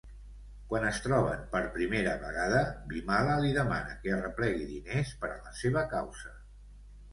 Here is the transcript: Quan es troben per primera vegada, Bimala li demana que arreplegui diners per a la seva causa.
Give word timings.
Quan 0.69 0.85
es 0.91 1.01
troben 1.07 1.43
per 1.51 1.61
primera 1.75 2.15
vegada, 2.23 2.63
Bimala 2.95 3.37
li 3.45 3.53
demana 3.59 3.95
que 4.07 4.17
arreplegui 4.17 4.67
diners 4.73 5.15
per 5.23 5.33
a 5.37 5.39
la 5.47 5.57
seva 5.63 5.87
causa. 5.97 6.37